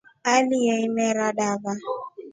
[0.33, 1.73] Aleya imera dava.